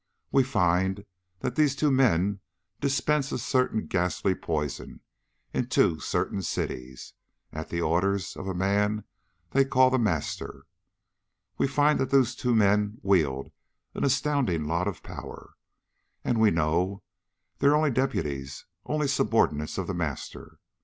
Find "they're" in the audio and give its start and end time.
17.59-17.75